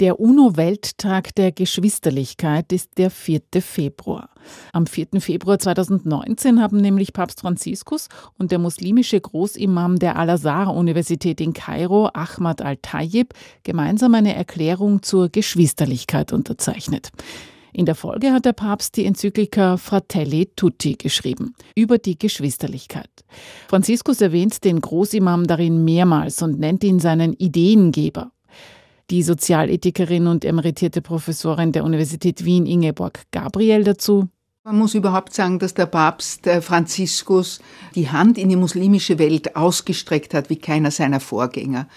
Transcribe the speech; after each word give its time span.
Der 0.00 0.18
UNO-Welttag 0.18 1.34
der 1.34 1.52
Geschwisterlichkeit 1.52 2.72
ist 2.72 2.96
der 2.96 3.10
4. 3.10 3.42
Februar. 3.60 4.30
Am 4.72 4.86
4. 4.86 5.20
Februar 5.20 5.58
2019 5.58 6.62
haben 6.62 6.78
nämlich 6.78 7.12
Papst 7.12 7.42
Franziskus 7.42 8.08
und 8.38 8.50
der 8.50 8.58
muslimische 8.58 9.20
Großimam 9.20 9.98
der 9.98 10.16
Al-Azhar-Universität 10.16 11.38
in 11.42 11.52
Kairo, 11.52 12.08
Ahmad 12.14 12.62
al-Tayyib, 12.62 13.34
gemeinsam 13.62 14.14
eine 14.14 14.34
Erklärung 14.34 15.02
zur 15.02 15.28
Geschwisterlichkeit 15.28 16.32
unterzeichnet. 16.32 17.10
In 17.74 17.84
der 17.84 17.94
Folge 17.94 18.32
hat 18.32 18.46
der 18.46 18.54
Papst 18.54 18.96
die 18.96 19.04
Enzyklika 19.04 19.76
Fratelli 19.76 20.50
Tutti 20.56 20.94
geschrieben, 20.94 21.54
über 21.76 21.98
die 21.98 22.18
Geschwisterlichkeit. 22.18 23.10
Franziskus 23.68 24.22
erwähnt 24.22 24.64
den 24.64 24.80
Großimam 24.80 25.46
darin 25.46 25.84
mehrmals 25.84 26.40
und 26.40 26.58
nennt 26.58 26.84
ihn 26.84 27.00
seinen 27.00 27.34
Ideengeber. 27.34 28.32
Die 29.10 29.24
Sozialethikerin 29.24 30.28
und 30.28 30.44
emeritierte 30.44 31.02
Professorin 31.02 31.72
der 31.72 31.82
Universität 31.82 32.44
Wien 32.44 32.64
Ingeborg 32.64 33.24
Gabriel 33.32 33.82
dazu. 33.82 34.28
Man 34.70 34.78
muss 34.78 34.94
überhaupt 34.94 35.34
sagen, 35.34 35.58
dass 35.58 35.74
der 35.74 35.86
Papst 35.86 36.48
Franziskus 36.60 37.58
die 37.96 38.08
Hand 38.08 38.38
in 38.38 38.48
die 38.50 38.54
muslimische 38.54 39.18
Welt 39.18 39.56
ausgestreckt 39.56 40.32
hat 40.32 40.48
wie 40.48 40.58
keiner 40.60 40.92
seiner 40.92 41.18
Vorgänger. 41.18 41.88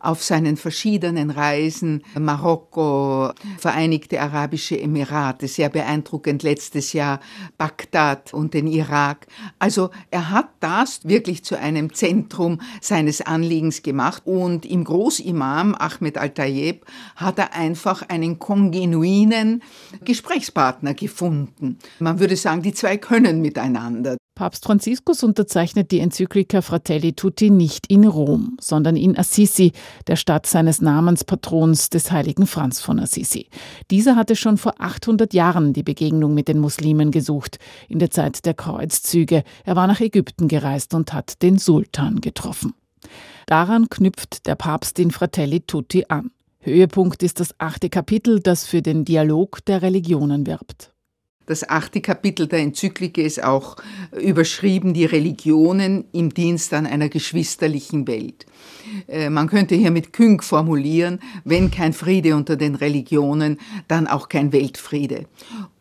Auf 0.00 0.24
seinen 0.24 0.56
verschiedenen 0.56 1.28
Reisen, 1.28 2.02
Marokko, 2.18 3.32
Vereinigte 3.58 4.18
Arabische 4.18 4.80
Emirate, 4.80 5.46
sehr 5.46 5.68
beeindruckend 5.68 6.42
letztes 6.42 6.94
Jahr, 6.94 7.20
Bagdad 7.58 8.32
und 8.32 8.54
den 8.54 8.66
Irak. 8.66 9.26
Also 9.58 9.90
er 10.10 10.30
hat 10.30 10.48
das 10.60 11.06
wirklich 11.06 11.44
zu 11.44 11.58
einem 11.58 11.92
Zentrum 11.92 12.62
seines 12.80 13.20
Anliegens 13.20 13.82
gemacht 13.82 14.22
und 14.24 14.64
im 14.64 14.84
Großimam 14.84 15.74
Ahmed 15.74 16.16
Al-Tayeb 16.16 16.86
hat 17.14 17.38
er 17.38 17.52
einfach 17.52 18.08
einen 18.08 18.38
kongenuinen 18.38 19.62
Gesprächspartner 20.02 20.94
gefunden. 20.94 21.76
Man 21.98 22.21
würde 22.22 22.36
sagen, 22.36 22.62
die 22.62 22.72
zwei 22.72 22.96
können 22.96 23.42
miteinander. 23.42 24.16
Papst 24.34 24.64
Franziskus 24.64 25.22
unterzeichnet 25.24 25.90
die 25.90 25.98
Enzyklika 25.98 26.62
Fratelli 26.62 27.12
Tutti 27.12 27.50
nicht 27.50 27.88
in 27.88 28.06
Rom, 28.06 28.56
sondern 28.60 28.96
in 28.96 29.18
Assisi, 29.18 29.72
der 30.06 30.16
Stadt 30.16 30.46
seines 30.46 30.80
Namenspatrons 30.80 31.90
des 31.90 32.10
heiligen 32.12 32.46
Franz 32.46 32.80
von 32.80 32.98
Assisi. 32.98 33.48
Dieser 33.90 34.16
hatte 34.16 34.36
schon 34.36 34.56
vor 34.56 34.74
800 34.78 35.34
Jahren 35.34 35.72
die 35.72 35.82
Begegnung 35.82 36.32
mit 36.32 36.48
den 36.48 36.60
Muslimen 36.60 37.10
gesucht, 37.10 37.58
in 37.88 37.98
der 37.98 38.10
Zeit 38.10 38.46
der 38.46 38.54
Kreuzzüge. 38.54 39.42
Er 39.64 39.76
war 39.76 39.86
nach 39.86 40.00
Ägypten 40.00 40.48
gereist 40.48 40.94
und 40.94 41.12
hat 41.12 41.42
den 41.42 41.58
Sultan 41.58 42.20
getroffen. 42.20 42.74
Daran 43.46 43.90
knüpft 43.90 44.46
der 44.46 44.54
Papst 44.54 44.98
in 45.00 45.10
Fratelli 45.10 45.60
Tutti 45.60 46.06
an. 46.08 46.30
Höhepunkt 46.60 47.24
ist 47.24 47.40
das 47.40 47.54
achte 47.58 47.90
Kapitel, 47.90 48.38
das 48.38 48.64
für 48.64 48.80
den 48.80 49.04
Dialog 49.04 49.64
der 49.64 49.82
Religionen 49.82 50.46
wirbt. 50.46 50.91
Das 51.52 51.68
achte 51.68 52.00
Kapitel 52.00 52.46
der 52.46 52.60
Enzyklike 52.60 53.20
ist 53.20 53.44
auch 53.44 53.76
überschrieben, 54.18 54.94
die 54.94 55.04
Religionen 55.04 56.06
im 56.10 56.32
Dienst 56.32 56.72
an 56.72 56.86
einer 56.86 57.10
geschwisterlichen 57.10 58.08
Welt. 58.08 58.46
Äh, 59.06 59.28
man 59.28 59.48
könnte 59.48 59.74
hier 59.74 59.90
mit 59.90 60.14
Küng 60.14 60.40
formulieren, 60.40 61.20
wenn 61.44 61.70
kein 61.70 61.92
Friede 61.92 62.36
unter 62.36 62.56
den 62.56 62.74
Religionen, 62.74 63.60
dann 63.86 64.06
auch 64.06 64.30
kein 64.30 64.50
Weltfriede. 64.54 65.26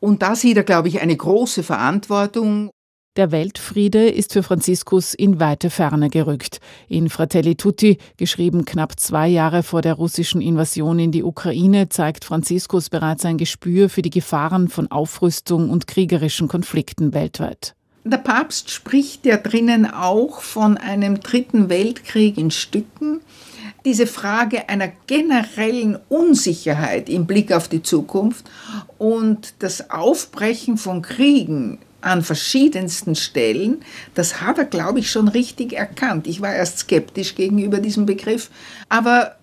Und 0.01 0.21
da 0.23 0.35
sieht 0.35 0.57
er, 0.57 0.63
glaube 0.63 0.89
ich, 0.89 0.99
eine 0.99 1.15
große 1.15 1.63
Verantwortung. 1.63 2.69
Der 3.17 3.33
Weltfriede 3.33 4.07
ist 4.07 4.31
für 4.31 4.41
Franziskus 4.41 5.13
in 5.13 5.41
weite 5.41 5.69
Ferne 5.69 6.09
gerückt. 6.09 6.61
In 6.87 7.09
Fratelli 7.09 7.55
Tutti, 7.55 7.97
geschrieben 8.15 8.63
knapp 8.63 8.97
zwei 9.01 9.27
Jahre 9.27 9.63
vor 9.63 9.81
der 9.81 9.95
russischen 9.95 10.39
Invasion 10.39 10.97
in 10.97 11.11
die 11.11 11.21
Ukraine, 11.21 11.89
zeigt 11.89 12.23
Franziskus 12.23 12.89
bereits 12.89 13.25
ein 13.25 13.37
Gespür 13.37 13.89
für 13.89 14.01
die 14.01 14.11
Gefahren 14.11 14.69
von 14.69 14.89
Aufrüstung 14.89 15.69
und 15.69 15.87
kriegerischen 15.87 16.47
Konflikten 16.47 17.13
weltweit. 17.13 17.75
Der 18.05 18.17
Papst 18.17 18.69
spricht 18.69 19.25
ja 19.25 19.35
drinnen 19.35 19.85
auch 19.85 20.39
von 20.39 20.77
einem 20.77 21.19
dritten 21.19 21.67
Weltkrieg 21.67 22.37
in 22.37 22.49
Stücken. 22.49 23.19
Diese 23.83 24.07
Frage 24.07 24.69
einer 24.69 24.87
generellen 25.07 25.99
Unsicherheit 26.07 27.09
im 27.09 27.25
Blick 27.25 27.51
auf 27.51 27.67
die 27.67 27.83
Zukunft 27.83 28.49
und 28.97 29.55
das 29.59 29.89
Aufbrechen 29.89 30.77
von 30.77 31.01
Kriegen 31.01 31.79
an 32.01 32.21
verschiedensten 32.21 33.15
Stellen. 33.15 33.83
Das 34.13 34.41
hat 34.41 34.57
er, 34.57 34.65
glaube 34.65 34.99
ich, 34.99 35.09
schon 35.09 35.27
richtig 35.27 35.73
erkannt. 35.73 36.27
Ich 36.27 36.41
war 36.41 36.53
erst 36.53 36.79
skeptisch 36.79 37.35
gegenüber 37.35 37.79
diesem 37.79 38.05
Begriff, 38.05 38.49
aber 38.89 39.35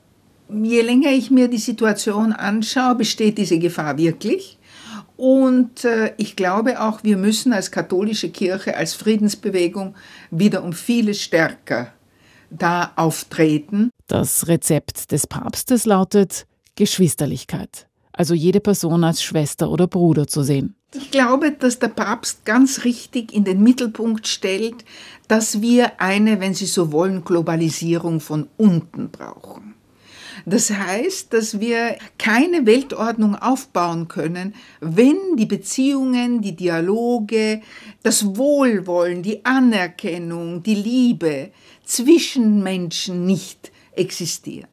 je 0.48 0.80
länger 0.82 1.10
ich 1.10 1.30
mir 1.30 1.48
die 1.48 1.58
Situation 1.58 2.32
anschaue, 2.32 2.94
besteht 2.94 3.38
diese 3.38 3.58
Gefahr 3.58 3.98
wirklich. 3.98 4.58
Und 5.16 5.84
äh, 5.84 6.14
ich 6.16 6.36
glaube 6.36 6.80
auch, 6.80 7.02
wir 7.02 7.16
müssen 7.16 7.52
als 7.52 7.72
katholische 7.72 8.30
Kirche, 8.30 8.76
als 8.76 8.94
Friedensbewegung 8.94 9.96
wieder 10.30 10.62
um 10.62 10.72
vieles 10.72 11.20
stärker 11.20 11.92
da 12.50 12.92
auftreten. 12.94 13.90
Das 14.06 14.46
Rezept 14.46 15.10
des 15.10 15.26
Papstes 15.26 15.86
lautet 15.86 16.46
Geschwisterlichkeit, 16.76 17.87
also 18.18 18.34
jede 18.34 18.60
Person 18.60 19.04
als 19.04 19.22
Schwester 19.22 19.70
oder 19.70 19.86
Bruder 19.86 20.26
zu 20.26 20.42
sehen. 20.42 20.74
Ich 20.92 21.12
glaube, 21.12 21.52
dass 21.52 21.78
der 21.78 21.88
Papst 21.88 22.44
ganz 22.44 22.84
richtig 22.84 23.32
in 23.32 23.44
den 23.44 23.62
Mittelpunkt 23.62 24.26
stellt, 24.26 24.84
dass 25.28 25.60
wir 25.60 26.00
eine, 26.00 26.40
wenn 26.40 26.52
Sie 26.52 26.66
so 26.66 26.90
wollen, 26.90 27.24
Globalisierung 27.24 28.18
von 28.18 28.48
unten 28.56 29.10
brauchen. 29.10 29.74
Das 30.46 30.70
heißt, 30.70 31.32
dass 31.32 31.60
wir 31.60 31.96
keine 32.16 32.66
Weltordnung 32.66 33.36
aufbauen 33.36 34.08
können, 34.08 34.54
wenn 34.80 35.36
die 35.36 35.46
Beziehungen, 35.46 36.40
die 36.40 36.56
Dialoge, 36.56 37.60
das 38.02 38.36
Wohlwollen, 38.36 39.22
die 39.22 39.44
Anerkennung, 39.44 40.62
die 40.64 40.74
Liebe 40.74 41.50
zwischen 41.84 42.62
Menschen 42.64 43.26
nicht 43.26 43.70
existieren. 43.92 44.68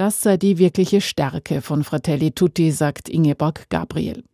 Das 0.00 0.22
sei 0.22 0.38
die 0.38 0.56
wirkliche 0.56 1.02
Stärke 1.02 1.60
von 1.60 1.84
Fratelli 1.84 2.30
Tutti, 2.30 2.72
sagt 2.72 3.10
Ingeborg 3.10 3.68
Gabriel. 3.68 4.24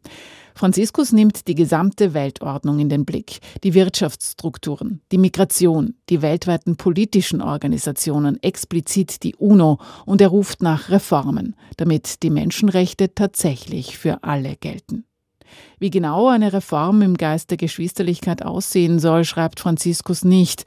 Franziskus 0.54 1.10
nimmt 1.10 1.48
die 1.48 1.56
gesamte 1.56 2.14
Weltordnung 2.14 2.78
in 2.78 2.88
den 2.88 3.04
Blick, 3.04 3.40
die 3.64 3.74
Wirtschaftsstrukturen, 3.74 5.00
die 5.10 5.18
Migration, 5.18 5.94
die 6.08 6.22
weltweiten 6.22 6.76
politischen 6.76 7.42
Organisationen, 7.42 8.40
explizit 8.44 9.24
die 9.24 9.34
UNO, 9.34 9.80
und 10.04 10.20
er 10.20 10.28
ruft 10.28 10.62
nach 10.62 10.88
Reformen, 10.88 11.56
damit 11.78 12.22
die 12.22 12.30
Menschenrechte 12.30 13.12
tatsächlich 13.16 13.98
für 13.98 14.22
alle 14.22 14.54
gelten. 14.54 15.04
Wie 15.80 15.90
genau 15.90 16.28
eine 16.28 16.52
Reform 16.52 17.02
im 17.02 17.16
Geist 17.16 17.50
der 17.50 17.56
Geschwisterlichkeit 17.56 18.44
aussehen 18.44 19.00
soll, 19.00 19.24
schreibt 19.24 19.58
Franziskus 19.58 20.24
nicht. 20.24 20.64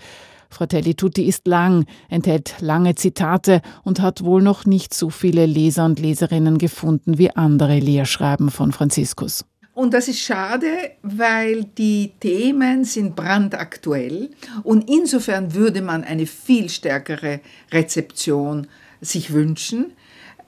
Fratelli 0.50 0.96
Tutti 0.96 1.26
ist 1.26 1.48
lang, 1.48 1.86
enthält 2.10 2.56
lange 2.60 2.96
Zitate 2.96 3.62
und 3.84 4.02
hat 4.02 4.24
wohl 4.24 4.42
noch 4.42 4.66
nicht 4.66 4.94
so 4.94 5.10
viele 5.10 5.46
Leser 5.46 5.86
und 5.86 6.00
Leserinnen 6.00 6.58
gefunden 6.58 7.18
wie 7.18 7.32
andere 7.32 7.80
Lehrschreiben 7.80 8.50
von 8.50 8.72
Franziskus. 8.72 9.46
Und 9.74 9.94
das 9.94 10.10
ist 10.10 10.20
schade, 10.20 10.68
weil 11.04 11.64
die 11.64 12.12
Themen 12.20 12.84
sind 12.84 13.16
brandaktuell 13.16 14.30
und 14.64 14.90
insofern 14.90 15.54
würde 15.54 15.82
man 15.82 16.04
eine 16.04 16.26
viel 16.26 16.68
stärkere 16.68 17.40
Rezeption 17.72 18.68
sich 19.00 19.32
wünschen. 19.32 19.94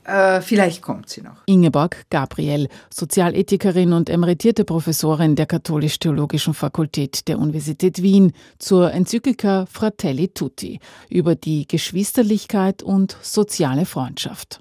Äh, 0.03 0.41
vielleicht 0.41 0.81
kommt 0.81 1.09
sie 1.09 1.21
noch. 1.21 1.37
Ingeborg 1.45 2.05
Gabriel, 2.09 2.67
Sozialethikerin 2.93 3.93
und 3.93 4.09
emeritierte 4.09 4.65
Professorin 4.65 5.35
der 5.35 5.45
Katholisch-Theologischen 5.45 6.53
Fakultät 6.53 7.27
der 7.27 7.37
Universität 7.37 8.01
Wien 8.01 8.33
zur 8.57 8.91
Enzyklika 8.91 9.65
Fratelli 9.67 10.29
Tutti 10.29 10.79
über 11.09 11.35
die 11.35 11.67
Geschwisterlichkeit 11.67 12.81
und 12.81 13.15
soziale 13.21 13.85
Freundschaft. 13.85 14.60